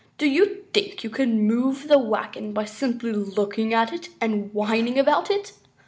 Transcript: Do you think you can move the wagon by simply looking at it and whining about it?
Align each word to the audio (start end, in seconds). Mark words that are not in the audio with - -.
Do 0.17 0.25
you 0.27 0.63
think 0.73 1.03
you 1.03 1.11
can 1.11 1.45
move 1.45 1.87
the 1.87 1.99
wagon 1.99 2.53
by 2.53 2.65
simply 2.65 3.11
looking 3.13 3.71
at 3.71 3.93
it 3.93 4.09
and 4.19 4.51
whining 4.51 4.97
about 4.97 5.29
it? 5.29 5.53